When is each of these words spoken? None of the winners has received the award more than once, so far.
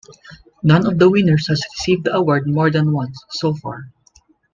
None 0.63 0.87
of 0.87 0.97
the 0.97 1.11
winners 1.11 1.45
has 1.49 1.61
received 1.77 2.05
the 2.05 2.15
award 2.15 2.47
more 2.47 2.71
than 2.71 2.91
once, 2.91 3.23
so 3.29 3.53
far. 3.53 3.85